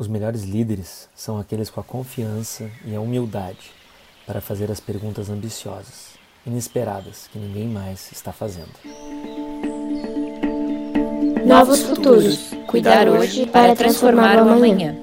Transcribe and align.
Os 0.00 0.06
melhores 0.06 0.44
líderes 0.44 1.08
são 1.12 1.40
aqueles 1.40 1.68
com 1.68 1.80
a 1.80 1.82
confiança 1.82 2.70
e 2.84 2.94
a 2.94 3.00
humildade 3.00 3.72
para 4.24 4.40
fazer 4.40 4.70
as 4.70 4.78
perguntas 4.78 5.28
ambiciosas, 5.28 6.10
inesperadas 6.46 7.28
que 7.32 7.36
ninguém 7.36 7.66
mais 7.66 8.12
está 8.12 8.32
fazendo. 8.32 8.70
Novos 11.44 11.82
futuros. 11.82 12.50
Cuidar 12.68 13.08
hoje 13.08 13.44
para 13.46 13.74
transformar 13.74 14.36
o 14.36 14.48
amanhã. 14.48 14.94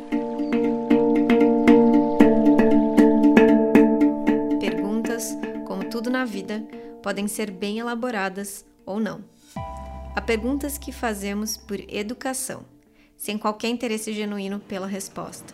Perguntas, 4.62 5.38
como 5.66 5.90
tudo 5.90 6.10
na 6.10 6.24
vida, 6.24 6.64
podem 7.04 7.28
ser 7.28 7.52
bem 7.52 7.80
elaboradas 7.80 8.64
ou 8.86 8.98
não. 9.02 9.20
Há 10.16 10.22
perguntas 10.22 10.78
que 10.78 10.94
fazemos 10.94 11.58
por 11.58 11.82
educação, 11.90 12.64
sem 13.18 13.38
qualquer 13.38 13.70
interesse 13.70 14.14
genuíno 14.14 14.60
pela 14.60 14.88
resposta. 14.88 15.54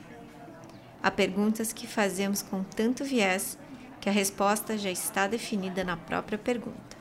Há 1.02 1.10
perguntas 1.10 1.74
que 1.74 1.88
fazemos 1.88 2.42
com 2.42 2.64
tanto 2.64 3.04
viés 3.04 3.58
que 4.00 4.10
a 4.10 4.12
resposta 4.12 4.78
já 4.78 4.92
está 4.92 5.28
definida 5.28 5.84
na 5.84 5.98
própria 5.98 6.38
pergunta. 6.38 6.98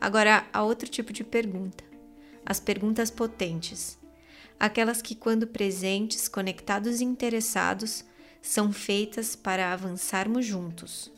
Agora, 0.00 0.44
há 0.52 0.62
outro 0.62 0.88
tipo 0.88 1.12
de 1.12 1.24
pergunta 1.24 1.92
as 2.44 2.60
perguntas 2.60 3.10
potentes, 3.10 3.98
aquelas 4.58 5.00
que, 5.00 5.14
quando 5.14 5.46
presentes, 5.46 6.28
conectados 6.28 7.00
e 7.00 7.04
interessados, 7.04 8.04
são 8.40 8.72
feitas 8.72 9.36
para 9.36 9.72
avançarmos 9.72 10.44
juntos. 10.44 11.10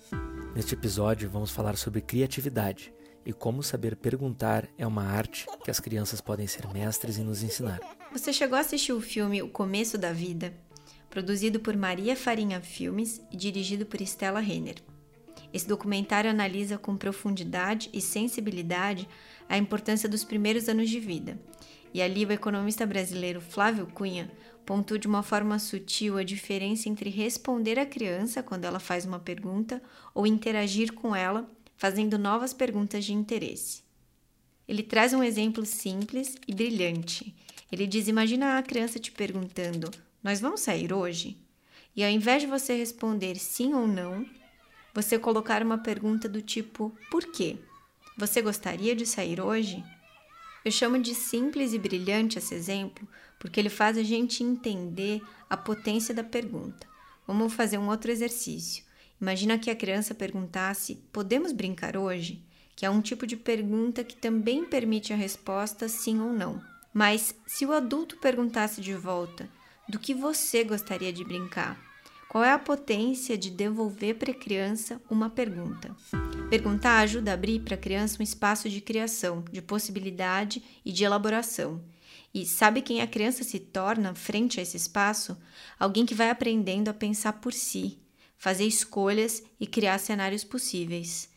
Neste 0.54 0.74
episódio, 0.74 1.28
vamos 1.30 1.50
falar 1.50 1.76
sobre 1.76 2.00
criatividade 2.00 2.92
e 3.24 3.32
como 3.32 3.62
saber 3.62 3.96
perguntar 3.96 4.68
é 4.76 4.86
uma 4.86 5.04
arte 5.04 5.46
que 5.64 5.70
as 5.70 5.80
crianças 5.80 6.20
podem 6.20 6.46
ser 6.46 6.68
mestres 6.68 7.18
em 7.18 7.24
nos 7.24 7.42
ensinar. 7.42 7.80
Você 8.14 8.32
chegou 8.32 8.56
a 8.56 8.60
assistir 8.60 8.92
o 8.92 9.00
filme 9.00 9.42
O 9.42 9.48
Começo 9.48 9.98
da 9.98 10.12
Vida, 10.12 10.54
produzido 11.10 11.58
por 11.58 11.76
Maria 11.76 12.14
Farinha 12.14 12.60
Filmes 12.60 13.20
e 13.28 13.36
dirigido 13.36 13.84
por 13.84 14.00
Stella 14.00 14.38
Renner. 14.38 14.76
Esse 15.52 15.66
documentário 15.66 16.30
analisa 16.30 16.78
com 16.78 16.96
profundidade 16.96 17.90
e 17.92 18.00
sensibilidade 18.00 19.08
a 19.48 19.58
importância 19.58 20.08
dos 20.08 20.22
primeiros 20.22 20.68
anos 20.68 20.90
de 20.90 21.00
vida. 21.00 21.36
E 21.92 22.00
ali 22.00 22.24
o 22.24 22.30
economista 22.30 22.86
brasileiro 22.86 23.40
Flávio 23.40 23.88
Cunha 23.88 24.30
pontua 24.64 24.96
de 24.96 25.08
uma 25.08 25.24
forma 25.24 25.58
sutil 25.58 26.16
a 26.16 26.22
diferença 26.22 26.88
entre 26.88 27.10
responder 27.10 27.80
à 27.80 27.84
criança 27.84 28.44
quando 28.44 28.64
ela 28.64 28.78
faz 28.78 29.04
uma 29.04 29.18
pergunta 29.18 29.82
ou 30.14 30.24
interagir 30.24 30.92
com 30.92 31.16
ela 31.16 31.50
fazendo 31.76 32.16
novas 32.16 32.52
perguntas 32.52 33.04
de 33.04 33.12
interesse. 33.12 33.82
Ele 34.68 34.84
traz 34.84 35.12
um 35.12 35.22
exemplo 35.22 35.66
simples 35.66 36.36
e 36.46 36.54
brilhante. 36.54 37.34
Ele 37.70 37.86
diz: 37.86 38.08
Imagina 38.08 38.58
a 38.58 38.62
criança 38.62 38.98
te 38.98 39.10
perguntando: 39.10 39.90
Nós 40.22 40.40
vamos 40.40 40.60
sair 40.60 40.92
hoje? 40.92 41.36
E 41.96 42.02
ao 42.02 42.10
invés 42.10 42.42
de 42.42 42.48
você 42.48 42.76
responder 42.76 43.36
sim 43.36 43.74
ou 43.74 43.86
não, 43.86 44.26
você 44.92 45.18
colocar 45.18 45.62
uma 45.62 45.78
pergunta 45.78 46.28
do 46.28 46.42
tipo: 46.42 46.96
Por 47.10 47.24
quê? 47.32 47.56
Você 48.16 48.40
gostaria 48.40 48.94
de 48.94 49.06
sair 49.06 49.40
hoje? 49.40 49.82
Eu 50.64 50.70
chamo 50.70 50.98
de 50.98 51.14
simples 51.14 51.72
e 51.72 51.78
brilhante 51.78 52.38
esse 52.38 52.54
exemplo 52.54 53.06
porque 53.44 53.60
ele 53.60 53.68
faz 53.68 53.98
a 53.98 54.02
gente 54.02 54.42
entender 54.42 55.20
a 55.50 55.56
potência 55.56 56.14
da 56.14 56.24
pergunta. 56.24 56.86
Vamos 57.26 57.52
fazer 57.52 57.76
um 57.76 57.88
outro 57.88 58.10
exercício. 58.10 58.82
Imagina 59.20 59.58
que 59.58 59.70
a 59.70 59.76
criança 59.76 60.14
perguntasse: 60.14 60.96
Podemos 61.12 61.52
brincar 61.52 61.94
hoje? 61.94 62.42
Que 62.74 62.86
é 62.86 62.90
um 62.90 63.02
tipo 63.02 63.26
de 63.26 63.36
pergunta 63.36 64.02
que 64.02 64.16
também 64.16 64.64
permite 64.64 65.12
a 65.12 65.16
resposta 65.16 65.88
sim 65.90 66.20
ou 66.20 66.32
não. 66.32 66.58
Mas 66.94 67.34
se 67.44 67.66
o 67.66 67.72
adulto 67.72 68.16
perguntasse 68.18 68.80
de 68.80 68.94
volta: 68.94 69.50
Do 69.88 69.98
que 69.98 70.14
você 70.14 70.62
gostaria 70.62 71.12
de 71.12 71.24
brincar? 71.24 71.76
Qual 72.28 72.42
é 72.42 72.52
a 72.52 72.58
potência 72.58 73.36
de 73.36 73.50
devolver 73.50 74.14
para 74.16 74.30
a 74.30 74.34
criança 74.34 75.00
uma 75.10 75.28
pergunta? 75.28 75.94
Perguntar 76.48 76.98
ajuda 76.98 77.32
a 77.32 77.34
abrir 77.34 77.60
para 77.60 77.74
a 77.74 77.78
criança 77.78 78.16
um 78.20 78.22
espaço 78.22 78.68
de 78.68 78.80
criação, 78.80 79.44
de 79.50 79.60
possibilidade 79.60 80.62
e 80.84 80.92
de 80.92 81.04
elaboração. 81.04 81.82
E 82.32 82.44
sabe 82.44 82.82
quem 82.82 83.00
a 83.00 83.06
criança 83.06 83.44
se 83.44 83.58
torna 83.58 84.14
frente 84.14 84.58
a 84.58 84.62
esse 84.62 84.76
espaço? 84.76 85.36
Alguém 85.78 86.06
que 86.06 86.14
vai 86.14 86.30
aprendendo 86.30 86.88
a 86.88 86.94
pensar 86.94 87.34
por 87.34 87.52
si, 87.52 87.98
fazer 88.36 88.66
escolhas 88.66 89.42
e 89.60 89.66
criar 89.66 89.98
cenários 89.98 90.42
possíveis. 90.42 91.28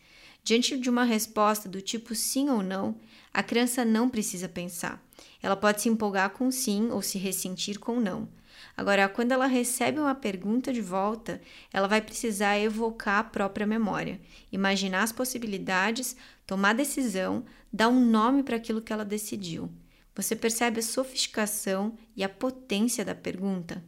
Diante 0.44 0.78
de 0.78 0.90
uma 0.90 1.04
resposta 1.04 1.68
do 1.68 1.82
tipo 1.82 2.16
sim 2.16 2.50
ou 2.50 2.64
não, 2.64 2.98
a 3.34 3.44
criança 3.44 3.86
não 3.86 4.10
precisa 4.10 4.50
pensar. 4.50 5.06
Ela 5.42 5.56
pode 5.56 5.82
se 5.82 5.90
empolgar 5.90 6.32
com 6.32 6.50
sim 6.52 6.90
ou 6.92 7.02
se 7.02 7.18
ressentir 7.18 7.80
com 7.80 8.00
não. 8.00 8.28
Agora, 8.76 9.08
quando 9.08 9.32
ela 9.32 9.48
recebe 9.48 10.00
uma 10.00 10.16
pergunta 10.16 10.72
de 10.74 10.82
volta, 10.82 11.42
ela 11.72 11.88
vai 11.88 12.02
precisar 12.02 12.60
evocar 12.60 13.20
a 13.20 13.24
própria 13.24 13.66
memória, 13.66 14.20
imaginar 14.52 15.04
as 15.04 15.12
possibilidades, 15.12 16.16
tomar 16.46 16.74
decisão, 16.74 17.46
dar 17.72 17.90
um 17.90 18.06
nome 18.06 18.44
para 18.44 18.56
aquilo 18.56 18.82
que 18.82 18.94
ela 18.94 19.06
decidiu. 19.06 19.72
Você 20.16 20.36
percebe 20.36 20.80
a 20.80 20.84
sofisticação 20.84 21.96
e 22.16 22.24
a 22.24 22.30
potência 22.30 23.06
da 23.06 23.14
pergunta? 23.14 23.84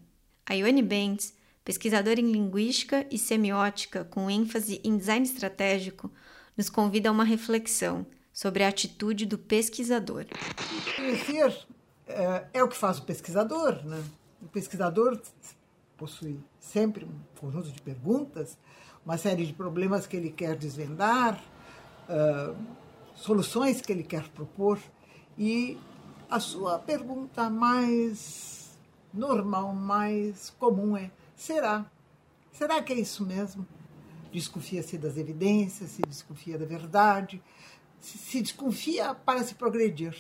A 0.46 0.54
Ione 0.54 0.82
Bentes, 0.82 1.34
pesquisadora 1.64 2.20
em 2.20 2.32
linguística 2.32 3.06
e 3.12 3.18
semiótica 3.18 4.04
com 4.04 4.30
ênfase 4.30 4.80
em 4.84 4.98
design 4.98 5.26
estratégico, 5.26 6.12
nos 6.56 6.70
convida 6.70 7.10
a 7.10 7.12
uma 7.12 7.24
reflexão 7.24 8.06
sobre 8.40 8.64
a 8.64 8.70
atitude 8.70 9.26
do 9.26 9.38
pesquisador. 9.38 10.26
Conhecer 10.96 11.68
é, 12.08 12.46
é 12.54 12.64
o 12.64 12.70
que 12.70 12.78
faz 12.78 12.98
o 12.98 13.02
pesquisador, 13.02 13.84
né? 13.84 14.02
O 14.42 14.48
pesquisador 14.48 15.20
possui 15.98 16.40
sempre 16.58 17.04
um 17.04 17.20
conjunto 17.38 17.70
de 17.70 17.82
perguntas, 17.82 18.58
uma 19.06 19.18
série 19.18 19.46
de 19.46 19.52
problemas 19.52 20.08
que 20.08 20.16
ele 20.16 20.30
quer 20.30 20.56
desvendar, 20.56 21.38
uh, 22.08 22.56
soluções 23.14 23.82
que 23.82 23.92
ele 23.92 24.04
quer 24.04 24.30
propor, 24.30 24.80
e 25.38 25.78
a 26.30 26.40
sua 26.40 26.80
pergunta 26.80 27.50
mais 27.50 28.80
normal, 29.14 29.76
mais 29.76 30.50
comum 30.52 30.96
é: 30.96 31.12
será? 31.36 31.86
Será 32.54 32.82
que 32.82 32.94
é 32.94 33.00
isso 33.02 33.26
mesmo? 33.26 33.68
Desconfia-se 34.32 34.98
das 34.98 35.18
evidências, 35.18 35.90
se 35.90 36.04
desconfia 36.04 36.58
da 36.58 36.66
verdade, 36.66 37.44
se, 38.00 38.18
se 38.18 38.42
desconfia 38.42 39.14
para 39.14 39.44
se 39.44 39.56
progredir, 39.56 40.16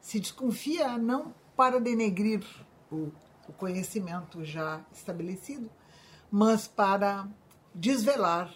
se 0.00 0.18
desconfia 0.20 0.98
não 0.98 1.34
para 1.56 1.80
denegrir 1.80 2.44
o 2.90 3.12
o 3.48 3.52
conhecimento 3.52 4.44
já 4.44 4.80
estabelecido, 4.92 5.70
mas 6.30 6.66
para 6.66 7.28
desvelar 7.74 8.52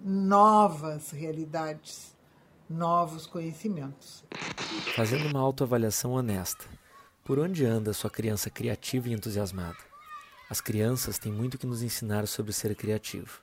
novas 0.00 1.10
realidades, 1.10 2.16
novos 2.68 3.26
conhecimentos. 3.26 4.24
Fazendo 4.94 5.28
uma 5.28 5.40
autoavaliação 5.40 6.12
honesta, 6.12 6.64
por 7.24 7.38
onde 7.38 7.64
anda 7.64 7.92
sua 7.92 8.10
criança 8.10 8.48
criativa 8.48 9.08
e 9.08 9.12
entusiasmada? 9.12 9.78
As 10.48 10.60
crianças 10.60 11.18
têm 11.18 11.32
muito 11.32 11.58
que 11.58 11.66
nos 11.66 11.82
ensinar 11.82 12.26
sobre 12.26 12.52
ser 12.52 12.74
criativo. 12.74 13.42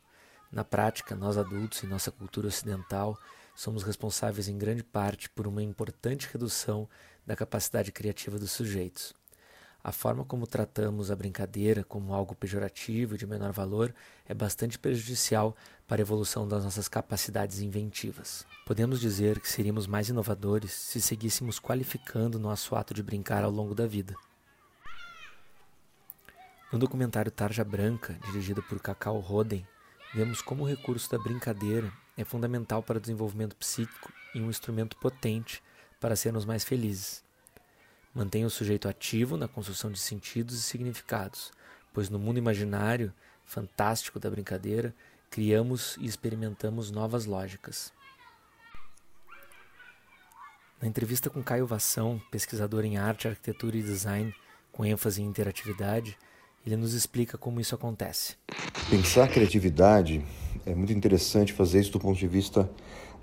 Na 0.52 0.64
prática, 0.64 1.16
nós 1.16 1.38
adultos 1.38 1.84
e 1.84 1.88
nossa 1.88 2.12
cultura 2.12 2.47
ocidental 2.47 3.18
somos 3.55 3.83
responsáveis 3.83 4.47
em 4.47 4.57
grande 4.57 4.83
parte 4.83 5.29
por 5.29 5.47
uma 5.47 5.63
importante 5.63 6.27
redução 6.31 6.88
da 7.25 7.35
capacidade 7.35 7.91
criativa 7.91 8.38
dos 8.38 8.51
sujeitos. 8.51 9.13
A 9.83 9.91
forma 9.91 10.25
como 10.25 10.47
tratamos 10.47 11.11
a 11.11 11.16
brincadeira 11.16 11.83
como 11.83 12.13
algo 12.13 12.33
pejorativo 12.33 13.13
e 13.13 13.17
de 13.19 13.27
menor 13.27 13.51
valor 13.51 13.93
é 14.27 14.33
bastante 14.33 14.79
prejudicial 14.79 15.55
para 15.88 16.01
a 16.01 16.03
evolução 16.03 16.47
das 16.47 16.63
nossas 16.63 16.88
capacidades 16.88 17.59
inventivas. 17.59 18.47
Podemos 18.66 18.99
dizer 18.99 19.39
que 19.39 19.47
seríamos 19.47 19.85
mais 19.85 20.09
inovadores 20.09 20.72
se 20.72 20.99
seguíssemos 20.99 21.59
qualificando 21.59 22.39
nosso 22.39 22.75
ato 22.75 22.95
de 22.95 23.03
brincar 23.03 23.43
ao 23.43 23.51
longo 23.51 23.75
da 23.75 23.85
vida. 23.85 24.16
No 26.73 26.79
documentário 26.79 27.31
Tarja 27.31 27.63
Branca, 27.63 28.17
dirigido 28.25 28.63
por 28.63 28.79
Cacau 28.79 29.19
Roden, 29.19 29.67
vemos 30.16 30.41
como 30.41 30.63
o 30.63 30.67
recurso 30.67 31.11
da 31.11 31.19
brincadeira 31.19 31.93
é 32.17 32.23
fundamental 32.23 32.82
para 32.82 32.97
o 32.97 33.02
desenvolvimento 33.02 33.56
psíquico 33.56 34.12
e 34.34 34.41
um 34.41 34.50
instrumento 34.50 34.97
potente 34.97 35.62
para 36.00 36.16
sermos 36.16 36.46
mais 36.46 36.64
felizes. 36.64 37.23
Mantém 38.14 38.46
o 38.46 38.50
sujeito 38.50 38.88
ativo 38.88 39.35
na 39.35 39.47
construção 39.47 39.91
de 39.91 40.00
sentidos 40.00 40.56
e 40.58 40.62
significados, 40.62 41.52
pois 41.94 42.09
no 42.09 42.17
mundo 42.17 42.38
imaginário, 42.38 43.14
fantástico 43.46 44.20
da 44.20 44.29
brincadeira, 44.29 44.94
criamos 45.29 45.97
e 46.00 46.06
experimentamos 46.06 46.91
novas 46.91 47.26
lógicas. 47.26 47.91
Na 50.82 50.88
entrevista 50.88 51.29
com 51.29 51.44
Caio 51.44 51.66
Vassão, 51.66 52.22
pesquisador 52.32 52.85
em 52.85 52.97
arte, 52.97 53.28
arquitetura 53.28 53.78
e 53.78 53.82
design, 53.82 54.34
com 54.72 54.85
ênfase 54.85 55.22
em 55.22 55.26
interatividade, 55.26 56.18
ele 56.66 56.76
nos 56.76 56.94
explica 56.94 57.38
como 57.38 57.59
isso 57.59 57.76
acontece. 57.76 58.35
Pensar 58.90 59.28
criatividade 59.29 60.26
é 60.66 60.73
muito 60.75 60.93
interessante 60.93 61.53
fazer 61.53 61.79
isso 61.79 61.91
do 61.91 61.99
ponto 61.99 62.17
de 62.17 62.28
vista 62.28 62.69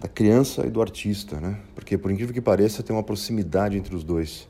da 0.01 0.09
criança 0.09 0.67
e 0.67 0.71
do 0.71 0.81
artista, 0.81 1.41
né? 1.41 1.59
Porque 1.75 1.97
por 1.97 2.11
incrível 2.11 2.35
que 2.35 2.41
pareça 2.41 2.83
tem 2.83 2.95
uma 2.95 3.03
proximidade 3.03 3.77
entre 3.77 3.95
os 3.95 4.03
dois. 4.03 4.49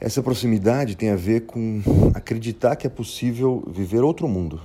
Essa 0.00 0.22
proximidade 0.22 0.96
tem 0.96 1.10
a 1.10 1.16
ver 1.16 1.42
com 1.42 1.82
acreditar 2.14 2.74
que 2.76 2.86
é 2.86 2.90
possível 2.90 3.62
viver 3.66 4.02
outro 4.02 4.26
mundo. 4.26 4.60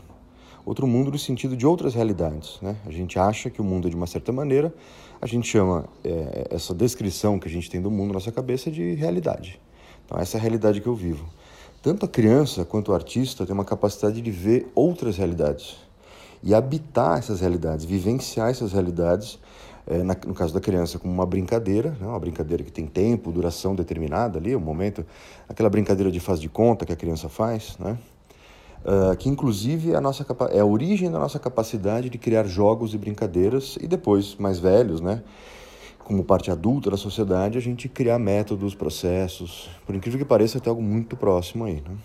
Outro 0.65 0.87
mundo 0.87 1.11
no 1.11 1.17
sentido 1.17 1.55
de 1.55 1.65
outras 1.65 1.93
realidades. 1.95 2.59
Né? 2.61 2.75
A 2.85 2.91
gente 2.91 3.17
acha 3.17 3.49
que 3.49 3.61
o 3.61 3.63
mundo 3.63 3.87
é 3.87 3.89
de 3.89 3.95
uma 3.95 4.07
certa 4.07 4.31
maneira, 4.31 4.73
a 5.21 5.27
gente 5.27 5.47
chama 5.47 5.85
é, 6.03 6.47
essa 6.51 6.73
descrição 6.73 7.39
que 7.39 7.47
a 7.47 7.51
gente 7.51 7.69
tem 7.69 7.81
do 7.81 7.91
mundo 7.91 8.07
na 8.07 8.13
nossa 8.15 8.31
cabeça 8.31 8.71
de 8.71 8.93
realidade. 8.93 9.59
Então, 10.05 10.17
essa 10.17 10.37
é 10.37 10.39
a 10.39 10.41
realidade 10.41 10.81
que 10.81 10.87
eu 10.87 10.95
vivo. 10.95 11.25
Tanto 11.81 12.05
a 12.05 12.09
criança 12.09 12.65
quanto 12.65 12.91
o 12.91 12.95
artista 12.95 13.45
tem 13.45 13.53
uma 13.53 13.65
capacidade 13.65 14.21
de 14.21 14.31
ver 14.31 14.67
outras 14.75 15.17
realidades 15.17 15.88
e 16.41 16.53
habitar 16.53 17.19
essas 17.19 17.41
realidades, 17.41 17.85
vivenciar 17.85 18.49
essas 18.49 18.71
realidades 18.71 19.39
é, 19.89 20.03
na, 20.03 20.15
no 20.25 20.35
caso 20.35 20.53
da 20.53 20.59
criança, 20.59 20.99
como 20.99 21.11
uma 21.11 21.25
brincadeira, 21.25 21.97
né? 21.99 22.05
uma 22.05 22.19
brincadeira 22.19 22.63
que 22.63 22.71
tem 22.71 22.85
tempo, 22.85 23.31
duração 23.31 23.73
determinada 23.73 24.37
ali, 24.37 24.55
um 24.55 24.59
momento, 24.59 25.03
aquela 25.47 25.69
brincadeira 25.69 26.11
de 26.11 26.19
faz 26.19 26.39
de 26.39 26.47
conta 26.47 26.85
que 26.85 26.93
a 26.93 26.95
criança 26.95 27.27
faz, 27.27 27.75
né? 27.79 27.97
Uh, 28.79 29.13
que 29.17 29.27
inclusive 29.27 29.91
é 29.91 29.97
a, 29.97 29.99
nossa, 29.99 30.25
é 30.51 30.59
a 30.61 30.65
origem 30.65 31.11
da 31.11 31.19
nossa 31.19 31.37
capacidade 31.37 32.09
de 32.09 32.17
criar 32.17 32.45
jogos 32.45 32.93
e 32.93 32.97
brincadeiras 32.97 33.77
e 33.81 33.87
depois, 33.87 34.35
mais 34.35 34.57
velhos, 34.57 35.01
né? 35.01 35.21
como 35.97 36.23
parte 36.23 36.49
adulta 36.49 36.89
da 36.89 36.97
sociedade, 36.97 37.57
a 37.57 37.61
gente 37.61 37.87
criar 37.89 38.17
métodos, 38.17 38.73
processos, 38.73 39.69
por 39.85 39.93
incrível 39.93 40.17
que 40.17 40.25
pareça, 40.25 40.59
tem 40.59 40.69
algo 40.71 40.81
muito 40.81 41.15
próximo 41.17 41.65
aí. 41.65 41.83
Né? 41.87 41.95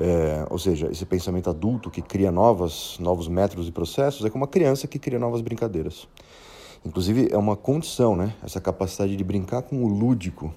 É, 0.00 0.46
ou 0.50 0.58
seja, 0.58 0.88
esse 0.90 1.06
pensamento 1.06 1.48
adulto 1.48 1.90
que 1.90 2.02
cria 2.02 2.32
novas, 2.32 2.96
novos 2.98 3.28
métodos 3.28 3.68
e 3.68 3.72
processos 3.72 4.24
é 4.24 4.30
como 4.30 4.42
uma 4.44 4.50
criança 4.50 4.88
que 4.88 4.98
cria 4.98 5.18
novas 5.18 5.40
brincadeiras. 5.40 6.08
Inclusive, 6.84 7.28
é 7.30 7.38
uma 7.38 7.56
condição, 7.56 8.16
né? 8.16 8.34
Essa 8.42 8.60
capacidade 8.60 9.16
de 9.16 9.24
brincar 9.24 9.62
com 9.62 9.84
o 9.84 9.88
lúdico 9.88 10.52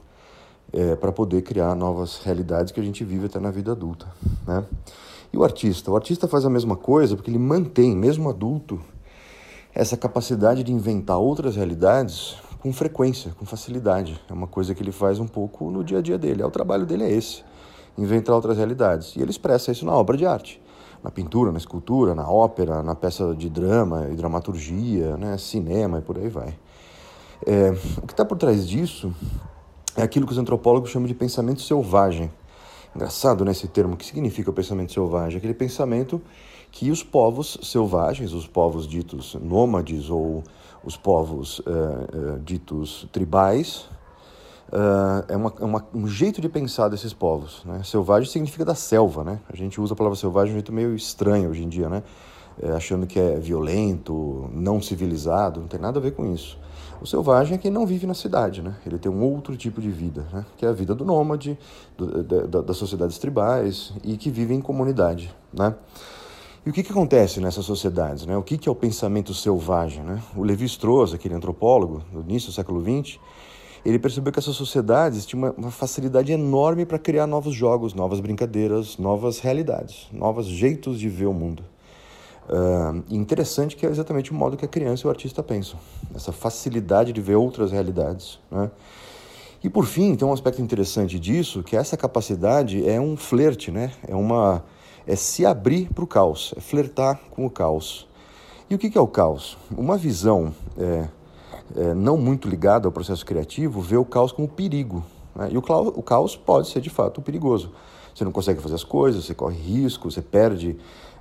é, 0.74 0.96
para 0.96 1.12
poder 1.12 1.42
criar 1.42 1.76
novas 1.76 2.20
realidades 2.24 2.74
que 2.74 2.80
a 2.80 2.84
gente 2.84 3.04
vive 3.04 3.28
até 3.28 3.40
na 3.40 3.52
vida 3.52 3.72
adulta, 3.72 4.08
né? 4.46 4.66
E 5.32 5.38
o 5.38 5.44
artista? 5.44 5.92
O 5.92 5.96
artista 5.96 6.28
faz 6.28 6.46
a 6.46 6.50
mesma 6.50 6.76
coisa 6.76 7.16
porque 7.16 7.30
ele 7.30 7.38
mantém, 7.38 7.96
mesmo 7.96 8.30
adulto, 8.30 8.82
essa 9.74 9.96
capacidade 9.96 10.64
de 10.64 10.74
inventar 10.74 11.18
outras 11.18 11.56
realidades 11.56 12.36
com 12.60 12.74
frequência, 12.74 13.32
com 13.38 13.46
facilidade. 13.46 14.20
É 14.30 14.34
uma 14.34 14.48
coisa 14.48 14.74
que 14.74 14.82
ele 14.82 14.92
faz 14.92 15.20
um 15.20 15.28
pouco 15.28 15.70
no 15.70 15.84
dia 15.84 16.00
a 16.00 16.02
dia 16.02 16.18
dele. 16.18 16.42
É, 16.42 16.46
o 16.46 16.52
trabalho 16.52 16.86
dele 16.86 17.04
é 17.04 17.12
esse, 17.12 17.44
inventar 17.98 18.36
outras 18.36 18.58
realidades. 18.58 19.16
E 19.16 19.22
ele 19.22 19.32
expressa 19.32 19.72
isso 19.72 19.86
na 19.86 19.94
obra 19.94 20.16
de 20.18 20.26
arte 20.26 20.62
na 21.04 21.12
pintura, 21.12 21.52
na 21.52 21.58
escultura, 21.58 22.16
na 22.16 22.30
ópera, 22.30 22.82
na 22.82 22.96
peça 22.96 23.34
de 23.36 23.50
drama 23.50 24.10
e 24.12 24.16
dramaturgia, 24.16 25.16
né, 25.18 25.38
cinema 25.38 26.00
e 26.00 26.02
por 26.02 26.18
aí 26.18 26.28
vai. 26.28 26.54
É, 27.46 27.70
o 28.02 28.08
que 28.08 28.14
está 28.14 28.26
por 28.26 28.38
trás 28.38 28.68
disso 28.68 29.14
é 29.96 30.02
aquilo 30.02 30.26
que 30.26 30.32
os 30.32 30.38
antropólogos 30.38 30.90
chamam 30.90 31.08
de 31.08 31.14
pensamento 31.14 31.62
selvagem. 31.62 32.32
Engraçado, 32.96 33.46
né, 33.46 33.52
esse 33.52 33.68
termo. 33.68 33.94
O 33.94 33.98
que 33.98 34.06
significa 34.06 34.50
o 34.50 34.54
pensamento 34.54 34.92
selvagem? 34.92 35.38
Aquele 35.38 35.54
pensamento 35.54 36.22
que 36.72 36.92
os 36.92 37.04
povos 37.04 37.58
selvagens, 37.64 38.34
os 38.34 38.48
povos 38.48 38.88
ditos 38.88 39.36
nômades 39.36 40.10
ou 40.10 40.44
os 40.84 40.98
povos 40.98 41.62
é, 41.66 41.72
é, 41.72 42.40
ditos 42.40 43.08
tribais, 43.12 43.88
Uh, 44.68 45.24
é, 45.30 45.38
uma, 45.38 45.54
é 45.62 45.64
uma, 45.64 45.86
um 45.94 46.08
jeito 46.08 46.42
de 46.42 46.50
pensar 46.50 46.90
desses 46.90 47.14
povos. 47.14 47.64
Né? 47.64 47.82
Selvagem 47.84 48.30
significa 48.30 48.66
da 48.66 48.76
selva, 48.76 49.24
né? 49.24 49.40
A 49.50 49.56
gente 49.56 49.80
usa 49.80 49.94
a 49.94 49.98
palavra 49.98 50.18
selvagem 50.18 50.50
de 50.50 50.54
um 50.54 50.58
jeito 50.58 50.74
meio 50.74 50.94
estranho 50.94 51.50
hoje 51.50 51.64
em 51.64 51.70
dia, 51.70 51.88
né? 51.90 52.04
É, 52.62 52.72
achando 52.72 53.06
que 53.06 53.20
é 53.20 53.38
violento, 53.40 54.50
não 54.52 54.82
civilizado, 54.82 55.62
não 55.62 55.68
tem 55.68 55.80
nada 55.80 56.00
a 56.00 56.02
ver 56.02 56.12
com 56.12 56.34
isso. 56.34 56.60
O 57.00 57.06
selvagem 57.06 57.56
é 57.56 57.58
quem 57.58 57.70
não 57.70 57.86
vive 57.86 58.08
na 58.08 58.16
cidade, 58.16 58.62
né? 58.62 58.76
Ele 58.86 58.98
tem 58.98 59.12
um 59.12 59.22
outro 59.24 59.56
tipo 59.56 59.80
de 59.80 59.90
vida, 59.90 60.28
né? 60.34 60.46
Que 60.58 60.66
é 60.66 60.70
a 60.70 60.74
vida 60.74 60.94
do 60.96 61.06
nômade, 61.06 61.58
do, 61.96 62.24
da, 62.24 62.62
das 62.62 62.76
sociedades 62.76 63.18
tribais 63.18 63.94
e 64.04 64.18
que 64.18 64.30
vive 64.30 64.54
em 64.54 64.60
comunidade, 64.60 65.34
né? 65.54 65.76
E 66.66 66.70
o 66.70 66.74
que, 66.74 66.84
que 66.84 66.92
acontece 66.92 67.40
nessas 67.40 67.64
sociedades? 67.64 68.26
Né? 68.26 68.36
O 68.36 68.44
que, 68.44 68.58
que 68.58 68.68
é 68.68 68.72
o 68.72 68.76
pensamento 68.76 69.34
selvagem? 69.34 70.04
Né? 70.04 70.22
O 70.36 70.44
Levi-Strauss, 70.44 71.14
aquele 71.14 71.34
antropólogo 71.34 72.04
do 72.12 72.20
início 72.20 72.50
do 72.50 72.54
século 72.54 72.82
XX, 72.82 73.18
ele 73.86 74.00
percebeu 74.00 74.32
que 74.32 74.40
essas 74.40 74.56
sociedades 74.56 75.26
tinham 75.26 75.44
uma, 75.44 75.52
uma 75.58 75.72
facilidade 75.72 76.32
enorme 76.32 76.86
para 76.86 77.00
criar 77.00 77.28
novos 77.28 77.54
jogos, 77.54 77.94
novas 77.94 78.20
brincadeiras, 78.20 78.98
novas 78.98 79.40
realidades, 79.40 80.08
novos 80.12 80.46
jeitos 80.46 81.00
de 81.00 81.10
ver 81.10 81.26
o 81.26 81.34
mundo. 81.34 81.64
Uh, 82.50 83.04
interessante 83.14 83.76
que 83.76 83.86
é 83.86 83.90
exatamente 83.90 84.32
o 84.32 84.34
modo 84.34 84.56
que 84.56 84.64
a 84.64 84.68
criança 84.70 85.06
e 85.06 85.08
o 85.08 85.10
artista 85.10 85.44
pensam, 85.44 85.78
essa 86.16 86.32
facilidade 86.32 87.12
de 87.12 87.20
ver 87.20 87.36
outras 87.36 87.72
realidades. 87.72 88.40
Né? 88.50 88.72
E 89.64 89.70
por 89.70 89.86
fim, 89.86 90.16
tem 90.16 90.26
um 90.26 90.32
aspecto 90.32 90.62
interessante 90.62 91.20
disso, 91.20 91.62
que 91.62 91.76
essa 91.76 91.98
capacidade 91.98 92.88
é 92.88 93.02
um 93.02 93.18
flerte, 93.18 93.70
né? 93.70 93.92
é, 94.08 94.16
uma, 94.16 94.64
é 95.06 95.16
se 95.16 95.46
abrir 95.46 95.90
para 95.94 96.04
o 96.04 96.08
caos, 96.08 96.54
é 96.56 96.62
flertar 96.62 97.20
com 97.32 97.46
o 97.46 97.50
caos. 97.50 98.08
E 98.70 98.76
o 98.76 98.78
que 98.78 98.98
é 98.98 99.02
o 99.02 99.08
caos? 99.08 99.58
Uma 99.72 99.98
visão 99.98 100.54
é, 100.78 101.08
é, 101.76 101.94
não 101.94 102.18
muito 102.18 102.48
ligado 102.48 102.88
ao 102.88 102.92
processo 102.92 103.26
criativo, 103.26 103.82
vê 103.82 103.98
o 103.98 104.06
caos 104.06 104.32
como 104.32 104.48
perigo. 104.48 105.04
Né? 105.36 105.50
E 105.52 105.58
o 105.58 105.62
caos, 105.62 105.94
o 105.96 106.02
caos 106.02 106.36
pode 106.36 106.70
ser 106.70 106.82
de 106.82 106.90
fato 106.90 107.22
perigoso. 107.22 107.72
Você 108.14 108.24
não 108.26 108.32
consegue 108.32 108.60
fazer 108.62 108.76
as 108.76 108.84
coisas, 108.84 109.26
você 109.26 109.36
corre 109.36 109.58
risco, 109.58 110.10
você 110.10 110.22
perde 110.22 110.78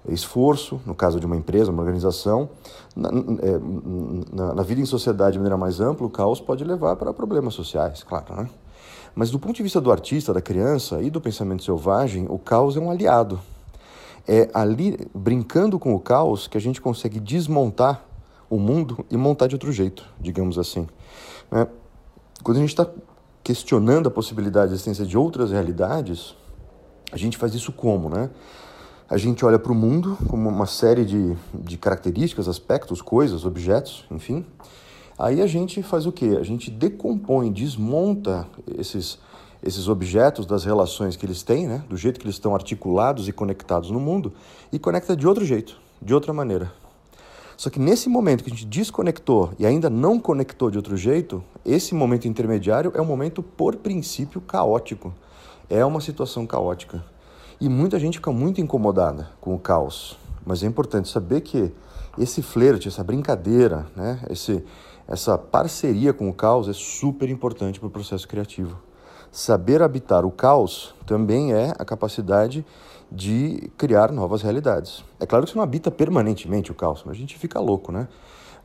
esforço, 0.08 0.80
no 0.86 0.94
caso 0.94 1.18
de 1.18 1.26
uma 1.26 1.36
empresa, 1.36 1.70
uma 1.70 1.82
organização. 1.82 2.48
Na, 2.94 3.08
é, 3.08 4.32
na, 4.32 4.54
na, 4.54 4.62
vida 4.62 4.80
em 4.80 4.86
sociedade 4.86 5.32
de 5.32 5.38
maneira 5.38 5.56
mais 5.56 5.80
ampla, 5.80 6.06
o 6.06 6.10
caos 6.10 6.40
pode 6.40 6.64
levar 6.64 6.96
para 6.96 7.12
problemas 7.12 7.54
sociais, 7.54 8.02
claro. 8.02 8.34
Né? 8.34 8.48
Mas 9.14 9.30
do 9.30 9.38
ponto 9.38 9.56
de 9.56 9.62
vista 9.62 9.80
do 9.80 9.90
artista, 9.90 10.32
da 10.32 10.40
criança 10.40 11.02
e 11.02 11.10
do 11.10 11.20
pensamento 11.20 11.64
selvagem, 11.64 12.26
o 12.28 12.38
caos 12.38 12.76
é 12.76 12.80
um 12.80 12.90
aliado. 12.90 13.40
É 14.26 14.48
ali, 14.52 14.98
brincando 15.14 15.78
com 15.78 15.94
o 15.94 16.00
caos, 16.00 16.46
que 16.46 16.56
a 16.56 16.60
gente 16.60 16.80
consegue 16.80 17.20
desmontar 17.20 18.04
o 18.48 18.58
mundo 18.58 19.04
e 19.10 19.16
montar 19.16 19.46
de 19.46 19.54
outro 19.54 19.72
jeito, 19.72 20.04
digamos 20.20 20.58
assim. 20.58 20.86
Né? 21.50 21.66
Quando 22.42 22.58
a 22.58 22.60
gente 22.60 22.70
está 22.70 22.86
questionando 23.42 24.08
a 24.08 24.10
possibilidade 24.10 24.68
de 24.68 24.74
existência 24.74 25.06
de 25.06 25.16
outras 25.16 25.50
realidades, 25.50 26.34
a 27.12 27.16
gente 27.16 27.36
faz 27.36 27.54
isso 27.54 27.72
como, 27.72 28.08
né? 28.08 28.30
A 29.08 29.16
gente 29.16 29.44
olha 29.44 29.56
para 29.56 29.70
o 29.70 29.74
mundo 29.74 30.18
como 30.28 30.48
uma 30.48 30.66
série 30.66 31.04
de, 31.04 31.36
de 31.54 31.76
características, 31.76 32.48
aspectos, 32.48 33.00
coisas, 33.00 33.44
objetos, 33.44 34.04
enfim. 34.10 34.44
Aí 35.16 35.40
a 35.40 35.46
gente 35.46 35.80
faz 35.80 36.06
o 36.06 36.12
quê? 36.12 36.36
A 36.40 36.42
gente 36.42 36.72
decompõe, 36.72 37.52
desmonta 37.52 38.48
esses, 38.76 39.18
esses 39.62 39.86
objetos 39.86 40.44
das 40.44 40.64
relações 40.64 41.14
que 41.14 41.24
eles 41.24 41.44
têm, 41.44 41.68
né? 41.68 41.84
do 41.88 41.96
jeito 41.96 42.18
que 42.18 42.26
eles 42.26 42.34
estão 42.34 42.52
articulados 42.52 43.28
e 43.28 43.32
conectados 43.32 43.92
no 43.92 44.00
mundo, 44.00 44.32
e 44.72 44.78
conecta 44.78 45.16
de 45.16 45.26
outro 45.26 45.44
jeito, 45.44 45.78
de 46.02 46.12
outra 46.12 46.32
maneira. 46.32 46.72
Só 47.56 47.70
que 47.70 47.80
nesse 47.80 48.08
momento 48.08 48.44
que 48.44 48.50
a 48.50 48.52
gente 48.52 48.66
desconectou 48.66 49.52
e 49.58 49.64
ainda 49.64 49.88
não 49.88 50.20
conectou 50.20 50.70
de 50.70 50.76
outro 50.76 50.96
jeito, 50.96 51.42
esse 51.64 51.94
momento 51.94 52.28
intermediário 52.28 52.92
é 52.94 53.00
um 53.00 53.04
momento, 53.06 53.42
por 53.42 53.76
princípio, 53.76 54.42
caótico. 54.42 55.14
É 55.70 55.84
uma 55.84 56.00
situação 56.00 56.46
caótica. 56.46 57.02
E 57.58 57.68
muita 57.68 57.98
gente 57.98 58.18
fica 58.18 58.30
muito 58.30 58.60
incomodada 58.60 59.30
com 59.40 59.54
o 59.54 59.58
caos. 59.58 60.18
Mas 60.44 60.62
é 60.62 60.66
importante 60.66 61.08
saber 61.08 61.40
que 61.40 61.72
esse 62.18 62.42
flerte, 62.42 62.88
essa 62.88 63.02
brincadeira, 63.02 63.86
né, 63.96 64.20
esse, 64.28 64.62
essa 65.08 65.38
parceria 65.38 66.12
com 66.12 66.28
o 66.28 66.34
caos 66.34 66.68
é 66.68 66.74
super 66.74 67.30
importante 67.30 67.80
para 67.80 67.86
o 67.86 67.90
processo 67.90 68.28
criativo. 68.28 68.76
Saber 69.32 69.82
habitar 69.82 70.24
o 70.26 70.30
caos 70.30 70.94
também 71.06 71.54
é 71.54 71.72
a 71.78 71.84
capacidade 71.84 72.64
de 73.10 73.70
criar 73.76 74.10
novas 74.10 74.42
realidades. 74.42 75.04
É 75.20 75.26
claro 75.26 75.44
que 75.44 75.52
você 75.52 75.56
não 75.56 75.62
habita 75.62 75.90
permanentemente 75.90 76.70
o 76.70 76.74
caos, 76.74 77.04
a 77.06 77.12
gente 77.12 77.38
fica 77.38 77.60
louco, 77.60 77.92
né? 77.92 78.08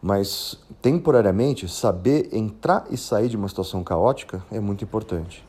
Mas 0.01 0.57
temporariamente, 0.81 1.67
saber 1.67 2.29
entrar 2.31 2.85
e 2.89 2.97
sair 2.97 3.29
de 3.29 3.37
uma 3.37 3.47
situação 3.47 3.83
caótica 3.83 4.43
é 4.51 4.59
muito 4.59 4.83
importante. 4.83 5.45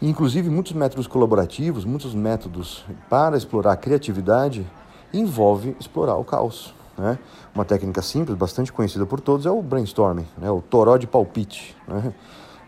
Inclusive, 0.00 0.48
muitos 0.48 0.72
métodos 0.72 1.06
colaborativos, 1.06 1.84
muitos 1.84 2.14
métodos 2.14 2.84
para 3.08 3.36
explorar 3.36 3.72
a 3.72 3.76
criatividade 3.76 4.66
envolve 5.12 5.76
explorar 5.78 6.16
o 6.16 6.24
caos. 6.24 6.74
Né? 6.96 7.18
Uma 7.54 7.64
técnica 7.64 8.00
simples, 8.00 8.36
bastante 8.36 8.72
conhecida 8.72 9.04
por 9.04 9.20
todos, 9.20 9.44
é 9.44 9.50
o 9.50 9.62
brainstorming, 9.62 10.26
né? 10.38 10.50
o 10.50 10.62
toró 10.62 10.96
de 10.96 11.06
palpite, 11.06 11.76
né? 11.86 12.14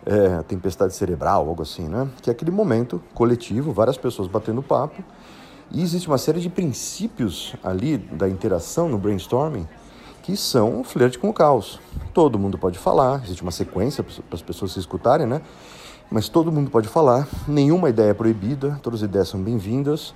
é, 0.05 0.35
a 0.35 0.43
tempestade 0.43 0.95
cerebral, 0.95 1.49
algo 1.49 1.63
assim, 1.63 1.89
né? 1.89 2.09
que 2.23 2.29
é 2.29 2.33
aquele 2.33 2.51
momento 2.51 3.03
coletivo, 3.15 3.73
várias 3.73 3.97
pessoas 3.97 4.29
batendo 4.29 4.63
papo 4.63 5.03
e 5.71 5.83
existe 5.83 6.09
uma 6.09 6.19
série 6.19 6.41
de 6.41 6.49
princípios 6.49 7.55
ali 7.63 7.99
da 7.99 8.29
interação 8.29 8.89
no 8.89 8.99
brainstorming 8.99 9.67
que 10.23 10.37
são 10.37 10.81
um 10.81 10.85
flerte 10.85 11.19
com 11.19 11.31
o 11.31 11.33
caos. 11.33 11.81
Todo 12.13 12.39
mundo 12.39 12.59
pode 12.59 12.79
falar, 12.79 13.23
existe 13.25 13.43
uma 13.43 13.51
sequência 13.51 14.05
para 14.05 14.35
as 14.35 14.43
pessoas 14.43 14.73
se 14.73 14.79
escutarem, 14.79 15.27
né? 15.27 15.41
Mas 16.11 16.29
todo 16.29 16.53
mundo 16.53 16.71
pode 16.71 16.87
falar, 16.87 17.27
nenhuma 17.47 17.89
ideia 17.89 18.11
é 18.11 18.15
proibida, 18.15 18.79
todas 18.83 19.03
as 19.03 19.09
ideias 19.09 19.29
são 19.29 19.41
bem-vindas. 19.41 20.15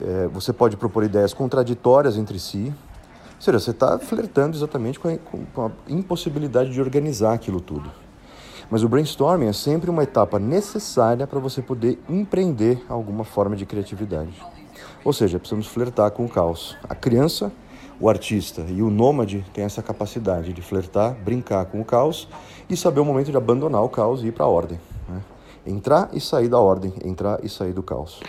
É, 0.00 0.28
você 0.28 0.52
pode 0.52 0.76
propor 0.76 1.04
ideias 1.04 1.32
contraditórias 1.32 2.18
entre 2.18 2.38
si. 2.38 2.66
Ou 3.36 3.40
seja, 3.40 3.58
você 3.58 3.70
está 3.70 3.98
flertando 3.98 4.56
exatamente 4.56 5.00
com 5.00 5.08
a, 5.08 5.16
com 5.54 5.66
a 5.66 5.70
impossibilidade 5.88 6.70
de 6.70 6.80
organizar 6.80 7.32
aquilo 7.32 7.60
tudo. 7.60 7.90
Mas 8.72 8.82
o 8.82 8.88
brainstorming 8.88 9.48
é 9.48 9.52
sempre 9.52 9.90
uma 9.90 10.02
etapa 10.02 10.38
necessária 10.38 11.26
para 11.26 11.38
você 11.38 11.60
poder 11.60 12.02
empreender 12.08 12.82
alguma 12.88 13.22
forma 13.22 13.54
de 13.54 13.66
criatividade. 13.66 14.42
Ou 15.04 15.12
seja, 15.12 15.38
precisamos 15.38 15.66
flertar 15.66 16.10
com 16.12 16.24
o 16.24 16.28
caos. 16.28 16.74
A 16.88 16.94
criança, 16.94 17.52
o 18.00 18.08
artista 18.08 18.62
e 18.62 18.80
o 18.82 18.88
nômade 18.88 19.44
têm 19.52 19.64
essa 19.64 19.82
capacidade 19.82 20.54
de 20.54 20.62
flertar, 20.62 21.14
brincar 21.22 21.66
com 21.66 21.82
o 21.82 21.84
caos 21.84 22.26
e 22.66 22.74
saber 22.74 23.00
o 23.00 23.04
momento 23.04 23.30
de 23.30 23.36
abandonar 23.36 23.84
o 23.84 23.90
caos 23.90 24.22
e 24.22 24.28
ir 24.28 24.32
para 24.32 24.46
a 24.46 24.48
ordem. 24.48 24.80
Né? 25.06 25.22
Entrar 25.66 26.08
e 26.14 26.18
sair 26.18 26.48
da 26.48 26.58
ordem, 26.58 26.94
entrar 27.04 27.44
e 27.44 27.50
sair 27.50 27.74
do 27.74 27.82
caos. 27.82 28.20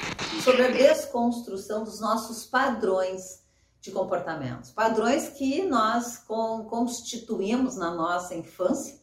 Sobre 0.43 0.63
a 0.63 0.71
desconstrução 0.71 1.85
dos 1.85 2.01
nossos 2.01 2.45
padrões 2.45 3.43
de 3.79 3.91
comportamentos, 3.91 4.71
padrões 4.71 5.29
que 5.29 5.63
nós 5.63 6.21
constituímos 6.67 7.77
na 7.77 7.91
nossa 7.91 8.35
infância 8.35 9.02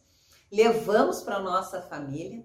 levamos 0.51 1.21
para 1.21 1.39
nossa 1.39 1.81
família, 1.81 2.43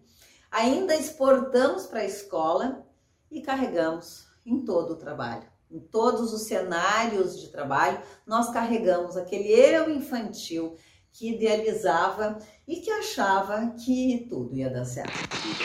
ainda 0.51 0.95
exportamos 0.95 1.87
para 1.87 2.01
a 2.01 2.05
escola 2.05 2.87
e 3.31 3.41
carregamos 3.41 4.27
em 4.45 4.65
todo 4.65 4.93
o 4.93 4.97
trabalho. 4.97 5.45
Em 5.71 5.81
todos 5.81 6.33
os 6.33 6.43
cenários 6.43 7.41
de 7.41 7.49
trabalho, 7.49 8.01
nós 8.25 8.51
carregamos 8.51 9.17
aquele 9.17 9.49
eu 9.49 9.91
infantil 9.91 10.77
que 11.13 11.31
idealizava 11.31 12.39
e 12.69 12.77
que 12.77 12.91
achava 12.91 13.71
que 13.71 14.27
tudo 14.29 14.55
ia 14.55 14.71
dar 14.71 14.85
certo. 14.85 15.13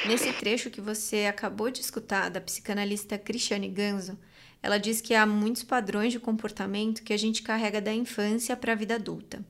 Nesse 0.07 0.31
trecho 0.33 0.71
que 0.71 0.81
você 0.81 1.25
acabou 1.25 1.69
de 1.69 1.81
escutar 1.81 2.29
da 2.29 2.41
psicanalista 2.41 3.17
Cristiane 3.17 3.67
Ganzo, 3.67 4.17
ela 4.63 4.77
diz 4.77 5.01
que 5.01 5.13
há 5.13 5.25
muitos 5.25 5.63
padrões 5.63 6.13
de 6.13 6.19
comportamento 6.19 7.03
que 7.03 7.13
a 7.13 7.17
gente 7.17 7.43
carrega 7.43 7.81
da 7.81 7.93
infância 7.93 8.55
para 8.55 8.71
a 8.71 8.75
vida 8.75 8.95
adulta. 8.95 9.45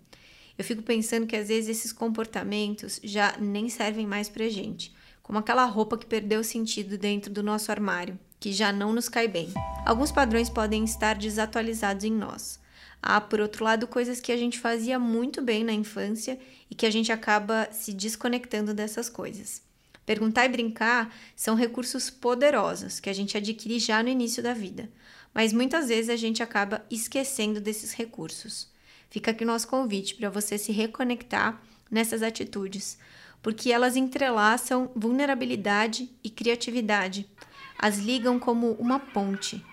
Eu 0.57 0.63
fico 0.63 0.81
pensando 0.81 1.25
que 1.25 1.35
às 1.35 1.47
vezes 1.47 1.77
esses 1.77 1.91
comportamentos 1.91 2.99
já 3.03 3.35
nem 3.39 3.69
servem 3.69 4.05
mais 4.05 4.29
pra 4.29 4.49
gente, 4.49 4.93
como 5.23 5.39
aquela 5.39 5.65
roupa 5.65 5.97
que 5.97 6.05
perdeu 6.05 6.43
sentido 6.43 6.97
dentro 6.97 7.31
do 7.31 7.41
nosso 7.41 7.71
armário, 7.71 8.19
que 8.39 8.51
já 8.51 8.71
não 8.71 8.93
nos 8.93 9.07
cai 9.07 9.27
bem. 9.27 9.49
Alguns 9.85 10.11
padrões 10.11 10.49
podem 10.49 10.83
estar 10.83 11.15
desatualizados 11.15 12.03
em 12.03 12.11
nós. 12.11 12.59
Há, 13.01 13.19
por 13.19 13.39
outro 13.39 13.63
lado, 13.63 13.87
coisas 13.87 14.19
que 14.19 14.31
a 14.31 14.37
gente 14.37 14.59
fazia 14.59 14.99
muito 14.99 15.41
bem 15.41 15.63
na 15.63 15.73
infância 15.73 16.39
e 16.69 16.75
que 16.75 16.85
a 16.85 16.89
gente 16.91 17.11
acaba 17.11 17.67
se 17.71 17.93
desconectando 17.93 18.73
dessas 18.73 19.09
coisas. 19.09 19.61
Perguntar 20.05 20.45
e 20.45 20.49
brincar 20.49 21.15
são 21.35 21.55
recursos 21.55 22.09
poderosos 22.09 22.99
que 22.99 23.09
a 23.09 23.13
gente 23.13 23.37
adquire 23.37 23.79
já 23.79 24.03
no 24.03 24.09
início 24.09 24.43
da 24.43 24.53
vida, 24.53 24.89
mas 25.33 25.53
muitas 25.53 25.87
vezes 25.87 26.09
a 26.09 26.15
gente 26.15 26.43
acaba 26.43 26.85
esquecendo 26.89 27.61
desses 27.61 27.93
recursos. 27.93 28.69
Fica 29.11 29.31
aqui 29.31 29.43
o 29.43 29.47
nosso 29.47 29.67
convite 29.67 30.15
para 30.15 30.29
você 30.29 30.57
se 30.57 30.71
reconectar 30.71 31.61
nessas 31.91 32.23
atitudes, 32.23 32.97
porque 33.41 33.69
elas 33.69 33.97
entrelaçam 33.97 34.89
vulnerabilidade 34.95 36.09
e 36.23 36.29
criatividade, 36.29 37.29
as 37.77 37.97
ligam 37.97 38.39
como 38.39 38.71
uma 38.73 38.99
ponte. 38.99 39.63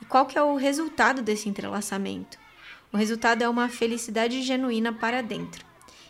E 0.00 0.06
qual 0.06 0.24
que 0.24 0.38
é 0.38 0.42
o 0.42 0.56
resultado 0.56 1.20
desse 1.20 1.46
entrelaçamento? 1.46 2.38
O 2.90 2.96
resultado 2.96 3.42
é 3.42 3.48
uma 3.48 3.68
felicidade 3.68 4.40
genuína 4.40 4.94
para 4.94 5.22
dentro 5.22 5.62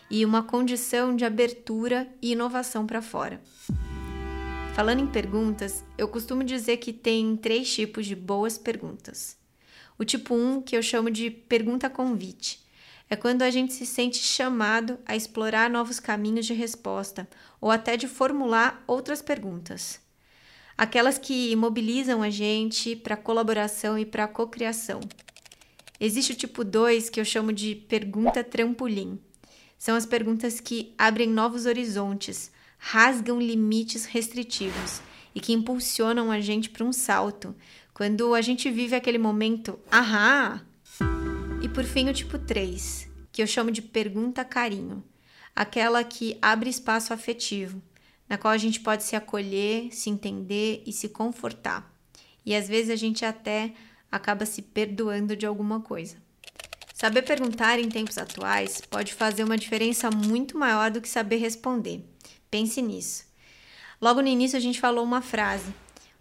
e 0.09 0.23
uma 0.23 0.41
condição 0.41 1.13
de 1.13 1.25
abertura 1.25 2.07
e 2.21 2.31
inovação 2.31 2.87
para 2.87 3.01
fora. 3.01 3.41
Falando 4.73 5.01
em 5.01 5.07
perguntas, 5.07 5.83
eu 5.97 6.07
costumo 6.07 6.41
dizer 6.41 6.77
que 6.77 6.93
tem 6.93 7.35
três 7.35 7.73
tipos 7.73 8.05
de 8.05 8.15
boas 8.15 8.57
perguntas. 8.57 9.35
O 9.97 10.05
tipo 10.05 10.35
1, 10.35 10.37
um, 10.37 10.61
que 10.61 10.77
eu 10.77 10.81
chamo 10.81 11.11
de 11.11 11.29
pergunta 11.29 11.89
convite, 11.89 12.65
é 13.09 13.15
quando 13.15 13.41
a 13.41 13.49
gente 13.49 13.73
se 13.73 13.85
sente 13.85 14.17
chamado 14.17 14.99
a 15.05 15.15
explorar 15.15 15.69
novos 15.69 15.99
caminhos 15.99 16.45
de 16.45 16.53
resposta 16.53 17.27
ou 17.61 17.71
até 17.71 17.95
de 17.95 18.07
formular 18.07 18.83
outras 18.85 19.21
perguntas. 19.21 19.99
Aquelas 20.77 21.17
que 21.17 21.55
mobilizam 21.55 22.21
a 22.21 22.29
gente 22.29 22.95
para 22.95 23.17
colaboração 23.17 23.97
e 23.97 24.05
para 24.05 24.27
cocriação. 24.27 24.99
Existe 25.99 26.33
o 26.33 26.35
tipo 26.35 26.63
2 26.63 27.09
que 27.09 27.19
eu 27.19 27.25
chamo 27.25 27.51
de 27.51 27.75
pergunta 27.75 28.43
trampolim. 28.43 29.19
São 29.77 29.95
as 29.95 30.05
perguntas 30.05 30.59
que 30.59 30.93
abrem 30.97 31.29
novos 31.29 31.65
horizontes, 31.65 32.51
rasgam 32.77 33.39
limites 33.39 34.05
restritivos 34.05 35.01
e 35.33 35.39
que 35.39 35.53
impulsionam 35.53 36.31
a 36.31 36.39
gente 36.39 36.69
para 36.69 36.85
um 36.85 36.93
salto. 36.93 37.55
Quando 37.93 38.35
a 38.35 38.41
gente 38.41 38.69
vive 38.69 38.95
aquele 38.95 39.17
momento, 39.17 39.79
ahá, 39.89 40.61
e 41.61 41.67
por 41.67 41.83
fim, 41.83 42.07
o 42.09 42.13
tipo 42.13 42.37
3, 42.37 43.09
que 43.31 43.41
eu 43.41 43.47
chamo 43.47 43.71
de 43.71 43.81
pergunta 43.81 44.45
carinho, 44.45 45.03
aquela 45.55 46.03
que 46.03 46.37
abre 46.41 46.69
espaço 46.69 47.13
afetivo, 47.13 47.81
na 48.29 48.37
qual 48.37 48.53
a 48.53 48.57
gente 48.57 48.79
pode 48.79 49.03
se 49.03 49.15
acolher, 49.15 49.91
se 49.91 50.09
entender 50.09 50.83
e 50.85 50.93
se 50.93 51.09
confortar. 51.09 51.91
E 52.45 52.55
às 52.55 52.67
vezes 52.67 52.91
a 52.91 52.95
gente 52.95 53.25
até 53.25 53.73
acaba 54.11 54.45
se 54.45 54.61
perdoando 54.61 55.35
de 55.35 55.45
alguma 55.45 55.81
coisa. 55.81 56.17
Saber 56.93 57.23
perguntar 57.23 57.79
em 57.79 57.89
tempos 57.89 58.17
atuais 58.17 58.81
pode 58.81 59.13
fazer 59.13 59.43
uma 59.43 59.57
diferença 59.57 60.09
muito 60.09 60.57
maior 60.57 60.91
do 60.91 61.01
que 61.01 61.09
saber 61.09 61.37
responder. 61.37 62.03
Pense 62.49 62.81
nisso. 62.81 63.25
Logo 64.01 64.21
no 64.21 64.27
início 64.27 64.57
a 64.57 64.61
gente 64.61 64.79
falou 64.79 65.03
uma 65.03 65.21
frase: 65.21 65.73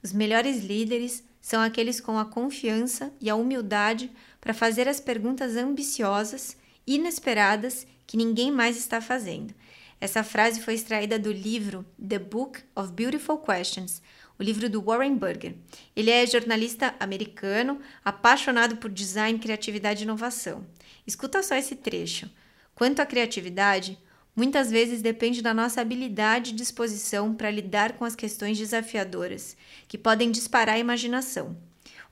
os 0.02 0.12
melhores 0.12 0.64
líderes 0.64 1.22
são 1.46 1.62
aqueles 1.62 2.00
com 2.00 2.18
a 2.18 2.24
confiança 2.24 3.12
e 3.20 3.30
a 3.30 3.36
humildade 3.36 4.10
para 4.40 4.52
fazer 4.52 4.88
as 4.88 4.98
perguntas 4.98 5.54
ambiciosas, 5.54 6.56
inesperadas, 6.84 7.86
que 8.04 8.16
ninguém 8.16 8.50
mais 8.50 8.76
está 8.76 9.00
fazendo. 9.00 9.54
Essa 10.00 10.24
frase 10.24 10.60
foi 10.60 10.74
extraída 10.74 11.20
do 11.20 11.30
livro 11.30 11.86
The 12.04 12.18
Book 12.18 12.64
of 12.74 12.90
Beautiful 12.90 13.38
Questions, 13.38 14.02
o 14.36 14.42
livro 14.42 14.68
do 14.68 14.82
Warren 14.82 15.14
Burger. 15.14 15.54
Ele 15.94 16.10
é 16.10 16.26
jornalista 16.26 16.96
americano, 16.98 17.80
apaixonado 18.04 18.78
por 18.78 18.90
design, 18.90 19.38
criatividade 19.38 20.02
e 20.02 20.02
inovação. 20.02 20.66
Escuta 21.06 21.44
só 21.44 21.54
esse 21.54 21.76
trecho. 21.76 22.28
Quanto 22.74 22.98
à 22.98 23.06
criatividade, 23.06 23.96
muitas 24.36 24.70
vezes 24.70 25.02
depende 25.02 25.42
da 25.42 25.52
nossa 25.54 25.80
habilidade 25.80 26.52
e 26.52 26.54
disposição 26.54 27.34
para 27.34 27.50
lidar 27.50 27.94
com 27.94 28.04
as 28.04 28.14
questões 28.14 28.58
desafiadoras, 28.58 29.56
que 29.88 29.98
podem 29.98 30.30
disparar 30.30 30.76
a 30.76 30.78
imaginação. 30.78 31.56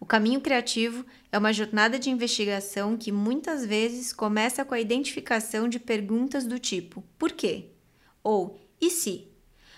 O 0.00 0.06
caminho 0.06 0.40
criativo 0.40 1.04
é 1.30 1.38
uma 1.38 1.52
jornada 1.52 1.98
de 1.98 2.10
investigação 2.10 2.96
que 2.96 3.12
muitas 3.12 3.64
vezes 3.64 4.12
começa 4.12 4.64
com 4.64 4.74
a 4.74 4.80
identificação 4.80 5.68
de 5.68 5.78
perguntas 5.78 6.46
do 6.46 6.58
tipo: 6.58 7.04
por 7.18 7.30
quê? 7.30 7.66
ou 8.24 8.58
e 8.80 8.90
se? 8.90 9.28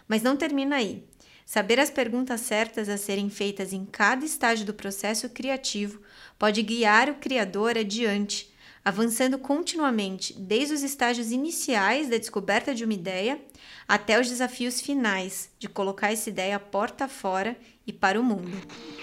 Mas 0.07 0.23
não 0.23 0.37
termina 0.37 0.77
aí. 0.77 1.05
Saber 1.45 1.79
as 1.81 1.91
perguntas 1.91 2.41
certas 2.41 2.89
a 2.89 2.97
serem 2.97 3.29
feitas 3.29 3.73
em 3.73 3.85
cada 3.85 4.25
estágio 4.25 4.65
do 4.65 4.75
processo 4.75 5.29
criativo 5.29 6.01
pode 6.39 6.63
guiar 6.63 7.11
o 7.11 7.17
criador 7.17 7.77
adiante 7.77 8.53
avançando 8.87 9.37
continuamente 9.37 10.33
desde 10.39 10.73
os 10.73 10.85
estágios 10.85 11.33
iniciais 11.33 12.09
da 12.09 12.19
descoberta 12.19 12.73
de 12.73 12.85
uma 12.85 12.95
ideia 12.95 13.41
até 13.89 14.21
os 14.21 14.29
desafios 14.29 14.81
finais 14.81 15.51
de 15.59 15.69
colocar 15.69 16.13
essa 16.13 16.31
ideia 16.31 16.57
porta 16.61 17.09
fora 17.09 17.57
e 17.85 17.93
para 17.93 18.21
o 18.21 18.23
mundo. 18.23 18.57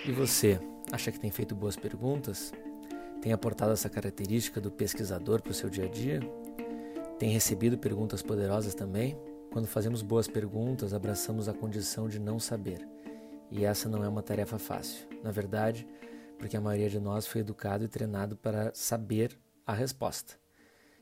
E 0.05 0.11
você, 0.13 0.57
acha 0.89 1.11
que 1.11 1.19
tem 1.19 1.29
feito 1.29 1.53
boas 1.53 1.75
perguntas? 1.75 2.53
Tem 3.21 3.33
aportado 3.33 3.73
essa 3.73 3.89
característica 3.89 4.61
do 4.61 4.71
pesquisador 4.71 5.41
para 5.41 5.51
o 5.51 5.53
seu 5.53 5.69
dia 5.69 5.83
a 5.83 5.89
dia? 5.89 6.21
Tem 7.19 7.31
recebido 7.31 7.77
perguntas 7.77 8.21
poderosas 8.21 8.73
também? 8.73 9.17
Quando 9.51 9.67
fazemos 9.67 10.01
boas 10.01 10.29
perguntas, 10.29 10.93
abraçamos 10.93 11.49
a 11.49 11.53
condição 11.53 12.07
de 12.07 12.19
não 12.19 12.39
saber. 12.39 12.87
E 13.51 13.65
essa 13.65 13.89
não 13.89 14.01
é 14.01 14.07
uma 14.07 14.23
tarefa 14.23 14.57
fácil. 14.57 15.05
Na 15.21 15.29
verdade, 15.29 15.85
porque 16.37 16.55
a 16.55 16.61
maioria 16.61 16.89
de 16.89 17.01
nós 17.01 17.27
foi 17.27 17.41
educado 17.41 17.83
e 17.83 17.89
treinado 17.89 18.37
para 18.37 18.71
saber 18.73 19.37
a 19.65 19.73
resposta. 19.73 20.35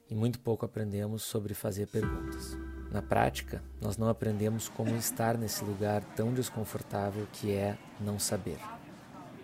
E 0.10 0.16
muito 0.16 0.40
pouco 0.40 0.66
aprendemos 0.66 1.24
sobre 1.24 1.54
fazer 1.54 1.88
perguntas. 1.88 2.58
Na 2.92 3.02
prática, 3.02 3.64
nós 3.80 3.98
não 3.98 4.10
aprendemos 4.10 4.68
como 4.68 4.96
estar 4.98 5.38
nesse 5.38 5.64
lugar 5.64 6.04
tão 6.16 6.34
desconfortável 6.34 7.26
que 7.32 7.52
é 7.54 7.78
não 8.00 8.20
saber. 8.20 8.60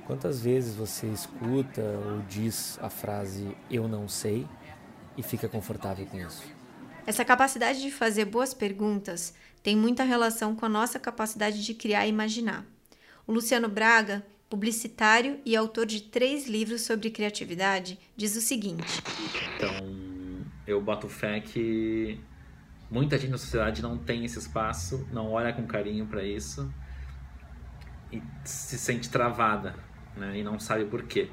Quantas 0.05 0.41
vezes 0.41 0.75
você 0.75 1.07
escuta 1.07 1.81
ou 1.81 2.21
diz 2.29 2.77
a 2.81 2.89
frase 2.89 3.55
eu 3.71 3.87
não 3.87 4.07
sei 4.07 4.47
e 5.17 5.23
fica 5.23 5.47
confortável 5.47 6.05
com 6.05 6.19
isso? 6.19 6.43
Essa 7.05 7.23
capacidade 7.23 7.81
de 7.81 7.89
fazer 7.89 8.25
boas 8.25 8.53
perguntas 8.53 9.33
tem 9.63 9.75
muita 9.75 10.03
relação 10.03 10.55
com 10.55 10.65
a 10.65 10.69
nossa 10.69 10.99
capacidade 10.99 11.63
de 11.63 11.73
criar 11.73 12.05
e 12.05 12.09
imaginar. 12.09 12.65
O 13.25 13.31
Luciano 13.31 13.69
Braga 13.69 14.25
publicitário 14.49 15.39
e 15.45 15.55
autor 15.55 15.85
de 15.85 16.01
três 16.01 16.47
livros 16.47 16.81
sobre 16.81 17.09
criatividade, 17.09 17.99
diz 18.15 18.35
o 18.35 18.41
seguinte: 18.41 19.01
Então, 19.55 20.45
eu 20.65 20.81
boto 20.81 21.07
fé 21.07 21.39
que 21.39 22.19
muita 22.89 23.17
gente 23.17 23.31
na 23.31 23.37
sociedade 23.37 23.81
não 23.81 23.97
tem 23.97 24.25
esse 24.25 24.39
espaço, 24.39 25.07
não 25.11 25.31
olha 25.31 25.53
com 25.53 25.65
carinho 25.65 26.05
para 26.05 26.23
isso 26.23 26.71
e 28.11 28.21
se 28.43 28.77
sente 28.77 29.09
travada, 29.09 29.75
né? 30.15 30.37
E 30.37 30.43
não 30.43 30.59
sabe 30.59 30.85
por 30.85 31.03
quê. 31.03 31.29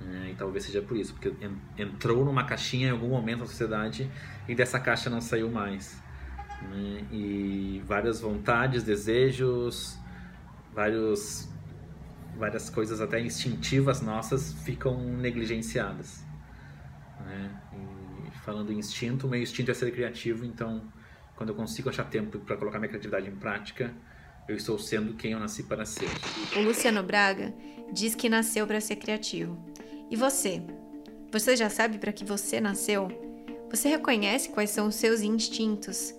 É, 0.00 0.30
e 0.30 0.34
talvez 0.34 0.64
seja 0.64 0.82
por 0.82 0.96
isso, 0.96 1.14
porque 1.14 1.32
entrou 1.78 2.24
numa 2.24 2.44
caixinha 2.44 2.88
em 2.88 2.90
algum 2.90 3.08
momento 3.08 3.40
na 3.40 3.46
sociedade 3.46 4.10
e 4.46 4.54
dessa 4.54 4.78
caixa 4.78 5.08
não 5.08 5.20
saiu 5.20 5.50
mais. 5.50 6.02
Né? 6.62 7.06
E 7.10 7.82
várias 7.86 8.20
vontades, 8.20 8.82
desejos, 8.82 9.98
vários, 10.74 11.48
várias 12.36 12.68
coisas 12.68 13.00
até 13.00 13.20
instintivas 13.20 14.00
nossas 14.00 14.52
ficam 14.64 14.98
negligenciadas. 14.98 16.22
Né? 17.20 17.50
E 17.72 18.38
falando 18.38 18.72
em 18.72 18.78
instinto, 18.78 19.28
meu 19.28 19.40
instinto 19.40 19.70
é 19.70 19.74
ser 19.74 19.90
criativo, 19.92 20.44
então 20.44 20.82
quando 21.36 21.50
eu 21.50 21.54
consigo 21.54 21.88
achar 21.88 22.04
tempo 22.04 22.38
para 22.38 22.56
colocar 22.56 22.78
minha 22.78 22.88
criatividade 22.88 23.28
em 23.28 23.34
prática, 23.36 23.92
eu 24.46 24.56
estou 24.56 24.78
sendo 24.78 25.14
quem 25.14 25.32
eu 25.32 25.40
nasci 25.40 25.62
para 25.62 25.84
ser. 25.84 26.08
O 26.56 26.60
Luciano 26.60 27.02
Braga 27.02 27.54
diz 27.92 28.14
que 28.14 28.28
nasceu 28.28 28.66
para 28.66 28.80
ser 28.80 28.96
criativo. 28.96 29.58
E 30.10 30.16
você? 30.16 30.62
Você 31.32 31.56
já 31.56 31.68
sabe 31.70 31.98
para 31.98 32.12
que 32.12 32.24
você 32.24 32.60
nasceu? 32.60 33.08
Você 33.70 33.88
reconhece 33.88 34.50
quais 34.50 34.70
são 34.70 34.86
os 34.86 34.94
seus 34.94 35.20
instintos? 35.22 36.14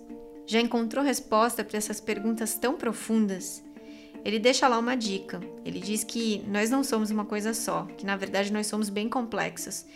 Já 0.46 0.60
encontrou 0.60 1.02
resposta 1.02 1.64
para 1.64 1.78
essas 1.78 2.00
perguntas 2.00 2.56
tão 2.56 2.76
profundas? 2.76 3.64
Ele 4.26 4.38
deixa 4.38 4.66
lá 4.66 4.78
uma 4.78 4.96
dica. 4.96 5.40
Ele 5.64 5.78
diz 5.78 6.02
que 6.02 6.42
nós 6.48 6.68
não 6.68 6.82
somos 6.82 7.10
uma 7.10 7.24
coisa 7.24 7.54
só, 7.54 7.84
que 7.96 8.04
na 8.04 8.16
verdade 8.16 8.52
nós 8.52 8.66
somos 8.66 8.88
bem 8.88 9.08
complexos. 9.08 9.86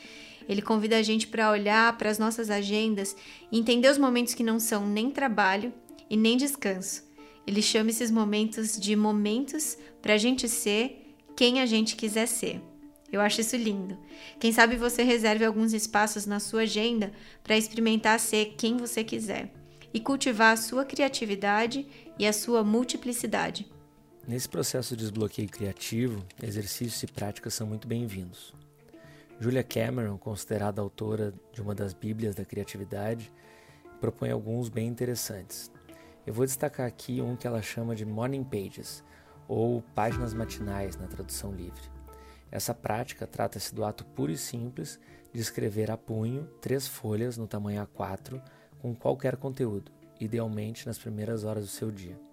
Ele 0.48 0.62
convida 0.62 0.96
a 0.96 1.02
gente 1.02 1.26
para 1.26 1.50
olhar 1.50 1.96
para 1.98 2.08
as 2.08 2.18
nossas 2.18 2.50
agendas 2.50 3.16
e 3.50 3.58
entender 3.58 3.90
os 3.90 3.98
momentos 3.98 4.34
que 4.34 4.42
não 4.42 4.60
são 4.60 4.86
nem 4.86 5.10
trabalho 5.10 5.72
e 6.08 6.16
nem 6.16 6.36
descanso 6.36 7.10
ele 7.50 7.62
chama 7.62 7.90
esses 7.90 8.12
momentos 8.12 8.78
de 8.78 8.94
momentos 8.94 9.76
para 10.00 10.14
a 10.14 10.18
gente 10.18 10.48
ser 10.48 11.14
quem 11.36 11.60
a 11.60 11.66
gente 11.66 11.96
quiser 11.96 12.26
ser. 12.26 12.60
Eu 13.10 13.20
acho 13.20 13.40
isso 13.40 13.56
lindo. 13.56 13.98
Quem 14.38 14.52
sabe 14.52 14.76
você 14.76 15.02
reserve 15.02 15.44
alguns 15.44 15.72
espaços 15.72 16.26
na 16.26 16.38
sua 16.38 16.62
agenda 16.62 17.12
para 17.42 17.58
experimentar 17.58 18.20
ser 18.20 18.54
quem 18.56 18.76
você 18.76 19.02
quiser 19.02 19.52
e 19.92 19.98
cultivar 19.98 20.52
a 20.52 20.56
sua 20.56 20.84
criatividade 20.84 21.84
e 22.16 22.24
a 22.24 22.32
sua 22.32 22.62
multiplicidade. 22.62 23.66
Nesse 24.28 24.48
processo 24.48 24.94
de 24.94 25.02
desbloqueio 25.02 25.48
criativo, 25.48 26.24
exercícios 26.42 27.02
e 27.02 27.06
práticas 27.06 27.54
são 27.54 27.66
muito 27.66 27.88
bem-vindos. 27.88 28.54
Julia 29.40 29.64
Cameron, 29.64 30.18
considerada 30.18 30.80
autora 30.80 31.32
de 31.52 31.62
uma 31.62 31.74
das 31.74 31.94
Bíblias 31.94 32.34
da 32.34 32.44
criatividade, 32.44 33.32
propõe 33.98 34.30
alguns 34.30 34.68
bem 34.68 34.86
interessantes. 34.86 35.72
Eu 36.26 36.34
vou 36.34 36.44
destacar 36.44 36.86
aqui 36.86 37.20
um 37.22 37.34
que 37.34 37.46
ela 37.46 37.62
chama 37.62 37.96
de 37.96 38.04
Morning 38.04 38.44
Pages, 38.44 39.02
ou 39.48 39.82
páginas 39.94 40.34
matinais 40.34 40.96
na 40.96 41.08
tradução 41.08 41.52
livre. 41.52 41.82
Essa 42.52 42.74
prática 42.74 43.26
trata-se 43.26 43.74
do 43.74 43.84
ato 43.84 44.04
puro 44.04 44.30
e 44.30 44.36
simples 44.36 45.00
de 45.32 45.40
escrever 45.40 45.90
a 45.90 45.96
punho 45.96 46.46
três 46.60 46.86
folhas 46.86 47.36
no 47.36 47.48
tamanho 47.48 47.84
A4 47.84 48.40
com 48.80 48.94
qualquer 48.94 49.36
conteúdo, 49.36 49.90
idealmente 50.20 50.86
nas 50.86 50.98
primeiras 50.98 51.42
horas 51.42 51.64
do 51.64 51.70
seu 51.70 51.90
dia. 51.90 52.29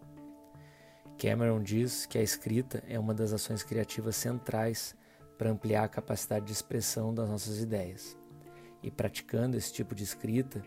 Cameron 1.17 1.61
diz 1.61 2.05
que 2.05 2.17
a 2.17 2.21
escrita 2.21 2.83
é 2.87 2.99
uma 2.99 3.13
das 3.13 3.33
ações 3.33 3.63
criativas 3.63 4.15
centrais 4.15 4.95
para 5.37 5.49
ampliar 5.49 5.83
a 5.83 5.87
capacidade 5.87 6.45
de 6.45 6.51
expressão 6.51 7.13
das 7.13 7.27
nossas 7.27 7.59
ideias. 7.59 8.15
E 8.83 8.91
praticando 8.91 9.57
esse 9.57 9.73
tipo 9.73 9.95
de 9.95 10.03
escrita, 10.03 10.61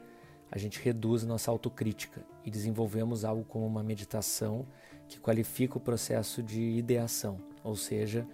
a 0.51 0.59
gente 0.59 0.81
reduz 0.81 1.23
nossa 1.23 1.51
autocrítica 1.51 2.25
e 2.45 2.51
desenvolvemos 2.51 3.25
algo 3.25 3.45
como 3.45 3.65
uma 3.65 3.83
meditação 3.83 4.67
que 5.09 5.21
qualifica 5.21 5.79
o 5.79 5.81
processo 5.81 6.43
de 6.43 6.61
ideação, 6.61 7.39
ou 7.63 7.77
seja, 7.77 8.27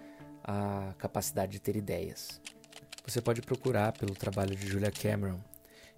a 0.43 0.95
capacidade 0.97 1.53
de 1.53 1.61
ter 1.61 1.77
ideias. 1.77 2.41
Você 3.07 3.21
pode 3.21 3.43
procurar 3.43 3.93
pelo 3.93 4.15
trabalho 4.15 4.57
de 4.57 4.67
Julia 4.67 4.91
Cameron. 4.91 5.41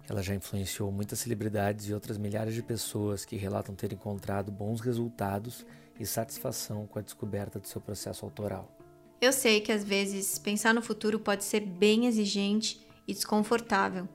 Ela 0.07 0.21
já 0.21 0.35
influenciou 0.35 0.91
muitas 0.91 1.19
celebridades 1.19 1.87
e 1.87 1.93
outras 1.93 2.17
milhares 2.17 2.53
de 2.53 2.61
pessoas 2.61 3.23
que 3.23 3.35
relatam 3.35 3.73
ter 3.73 3.93
encontrado 3.93 4.51
bons 4.51 4.81
resultados 4.81 5.65
e 5.99 6.05
satisfação 6.05 6.87
com 6.87 6.97
a 6.97 7.01
descoberta 7.01 7.59
do 7.59 7.67
seu 7.67 7.81
processo 7.81 8.25
autoral. 8.25 8.75
Eu 9.21 9.33
sei 9.33 9.59
que 9.59 9.71
às 9.71 9.83
vezes 9.83 10.39
pensar 10.39 10.73
no 10.73 10.81
futuro 10.81 11.19
pode 11.19 11.43
ser 11.43 11.59
bem 11.59 12.05
exigente 12.05 12.87
e 13.05 13.13
desconfortável. 13.13 14.07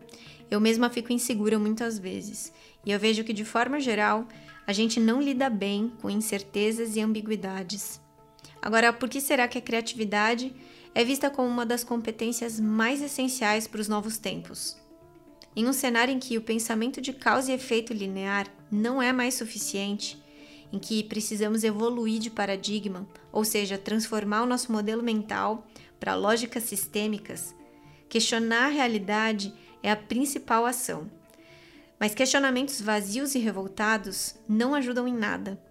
Eu 0.51 0.61
mesma 0.61 0.89
fico 0.89 1.13
insegura 1.13 1.59
muitas 1.59 1.99
vezes, 1.99 2.53
e 2.87 2.91
eu 2.91 2.99
vejo 2.99 3.25
que, 3.25 3.33
de 3.33 3.45
forma 3.45 3.81
geral, 3.81 4.27
a 4.67 4.73
gente 4.73 4.99
não 4.99 5.21
lida 5.21 5.51
bem 5.51 5.93
com 6.01 6.09
incertezas 6.09 6.97
e 6.97 7.01
ambiguidades. 7.01 8.01
Agora, 8.63 8.93
por 8.93 9.11
que 9.11 9.21
será 9.21 9.47
que 9.47 9.59
a 9.59 9.63
criatividade 9.63 10.55
é 10.95 11.05
vista 11.05 11.29
como 11.29 11.49
uma 11.49 11.67
das 11.67 11.85
competências 11.85 12.59
mais 12.59 13.03
essenciais 13.03 13.67
para 13.67 13.81
os 13.81 13.89
novos 13.89 14.17
tempos? 14.17 14.77
Em 15.55 15.69
um 15.69 15.73
cenário 15.73 16.15
em 16.15 16.19
que 16.19 16.39
o 16.39 16.43
pensamento 16.43 17.01
de 17.01 17.13
causa 17.13 17.53
e 17.53 17.55
efeito 17.55 17.93
linear 17.93 18.47
não 18.71 19.03
é 19.03 19.13
mais 19.13 19.35
suficiente, 19.35 20.24
em 20.75 20.79
que 20.81 21.05
precisamos 21.05 21.63
evoluir 21.63 22.19
de 22.19 22.29
paradigma, 22.29 23.07
ou 23.31 23.45
seja, 23.45 23.79
transformar 23.79 24.43
o 24.43 24.47
nosso 24.47 24.73
modelo 24.73 25.05
mental 25.05 25.65
para 26.01 26.17
lógicas 26.17 26.65
sistêmicas, 26.65 27.55
questionar 28.09 28.65
a 28.65 28.71
realidade 28.71 29.55
é 29.85 29.91
a 29.93 29.97
principal 29.97 30.67
ação. 30.67 31.09
Mas 31.97 32.13
questionamentos 32.13 32.81
vazios 32.81 33.37
e 33.37 33.39
revoltados 33.39 34.35
não 34.49 34.75
ajudam 34.75 35.07
em 35.07 35.15
nada. 35.15 35.63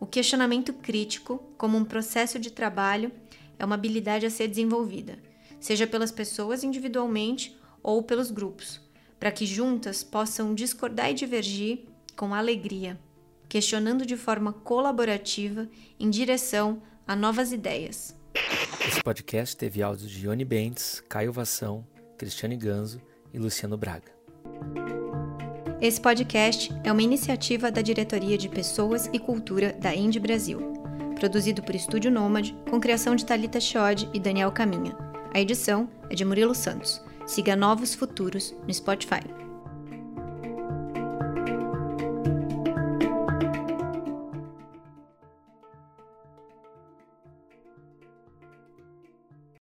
O 0.00 0.06
questionamento 0.06 0.72
crítico, 0.72 1.44
como 1.58 1.76
um 1.76 1.84
processo 1.84 2.38
de 2.38 2.50
trabalho, 2.50 3.12
é 3.58 3.64
uma 3.66 3.74
habilidade 3.74 4.24
a 4.24 4.30
ser 4.30 4.48
desenvolvida, 4.48 5.18
seja 5.60 5.86
pelas 5.86 6.10
pessoas 6.10 6.64
individualmente 6.64 7.54
ou 7.82 8.02
pelos 8.02 8.30
grupos, 8.30 8.80
para 9.20 9.30
que 9.30 9.44
juntas 9.44 10.02
possam 10.02 10.54
discordar 10.54 11.10
e 11.10 11.14
divergir 11.14 11.84
com 12.16 12.34
alegria, 12.34 12.98
questionando 13.52 14.06
de 14.06 14.16
forma 14.16 14.50
colaborativa 14.50 15.68
em 16.00 16.08
direção 16.08 16.80
a 17.06 17.14
novas 17.14 17.52
ideias. 17.52 18.16
Esse 18.88 19.02
podcast 19.02 19.54
teve 19.54 19.82
áudios 19.82 20.10
de 20.10 20.24
Ione 20.24 20.42
Bentes, 20.42 21.02
Caio 21.06 21.30
Vação, 21.30 21.86
Cristiane 22.16 22.56
Ganzo 22.56 22.98
e 23.30 23.38
Luciano 23.38 23.76
Braga. 23.76 24.10
Esse 25.82 26.00
podcast 26.00 26.72
é 26.82 26.90
uma 26.90 27.02
iniciativa 27.02 27.70
da 27.70 27.82
Diretoria 27.82 28.38
de 28.38 28.48
Pessoas 28.48 29.10
e 29.12 29.18
Cultura 29.18 29.74
da 29.74 29.94
Indie 29.94 30.18
Brasil, 30.18 30.72
produzido 31.20 31.62
por 31.62 31.74
Estúdio 31.74 32.10
Nômade, 32.10 32.56
com 32.70 32.80
criação 32.80 33.14
de 33.14 33.26
Talita 33.26 33.60
Chiodi 33.60 34.08
e 34.14 34.18
Daniel 34.18 34.50
Caminha. 34.50 34.96
A 35.34 35.38
edição 35.38 35.90
é 36.08 36.14
de 36.14 36.24
Murilo 36.24 36.54
Santos. 36.54 37.02
Siga 37.26 37.54
Novos 37.54 37.94
Futuros 37.94 38.54
no 38.66 38.72
Spotify. 38.72 39.41